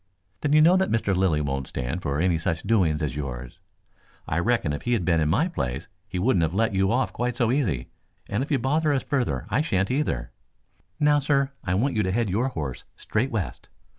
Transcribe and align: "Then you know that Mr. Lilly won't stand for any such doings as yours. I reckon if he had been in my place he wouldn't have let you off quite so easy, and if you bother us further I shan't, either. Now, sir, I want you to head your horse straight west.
"Then 0.41 0.51
you 0.53 0.61
know 0.61 0.77
that 0.77 0.89
Mr. 0.89 1.15
Lilly 1.15 1.41
won't 1.41 1.67
stand 1.67 2.01
for 2.01 2.19
any 2.19 2.39
such 2.39 2.63
doings 2.63 3.03
as 3.03 3.15
yours. 3.15 3.59
I 4.27 4.39
reckon 4.39 4.73
if 4.73 4.81
he 4.81 4.93
had 4.93 5.05
been 5.05 5.19
in 5.19 5.29
my 5.29 5.47
place 5.47 5.87
he 6.07 6.17
wouldn't 6.17 6.41
have 6.41 6.55
let 6.55 6.73
you 6.73 6.91
off 6.91 7.13
quite 7.13 7.35
so 7.37 7.51
easy, 7.51 7.87
and 8.27 8.41
if 8.41 8.49
you 8.49 8.57
bother 8.57 8.91
us 8.93 9.03
further 9.03 9.45
I 9.51 9.61
shan't, 9.61 9.91
either. 9.91 10.31
Now, 10.99 11.19
sir, 11.19 11.51
I 11.63 11.75
want 11.75 11.95
you 11.95 12.01
to 12.01 12.11
head 12.11 12.31
your 12.31 12.47
horse 12.47 12.83
straight 12.95 13.29
west. 13.29 13.69